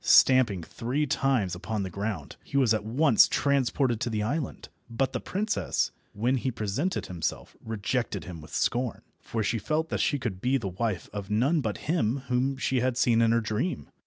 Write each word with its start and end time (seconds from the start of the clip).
Stamping 0.03 0.63
three 0.63 1.05
times 1.05 1.53
upon 1.53 1.83
the 1.83 1.89
ground, 1.91 2.35
he 2.43 2.57
was 2.57 2.73
at 2.73 2.83
once 2.83 3.27
transported 3.27 3.99
to 4.01 4.09
the 4.09 4.23
island, 4.23 4.67
but 4.89 5.13
the 5.13 5.19
princess, 5.19 5.91
when 6.13 6.37
he 6.37 6.49
presented 6.49 7.05
himself, 7.05 7.55
rejected 7.63 8.23
him 8.23 8.41
with 8.41 8.49
scorn, 8.51 9.03
for 9.19 9.43
she 9.43 9.59
felt 9.59 9.89
that 9.89 9.99
she 9.99 10.17
could 10.17 10.41
be 10.41 10.57
the 10.57 10.69
wife 10.69 11.07
of 11.13 11.29
none 11.29 11.61
but 11.61 11.77
him 11.85 12.23
whom 12.29 12.57
she 12.57 12.79
had 12.79 12.97
seen 12.97 13.21
in 13.21 13.31
her 13.31 13.41
dream. 13.41 13.89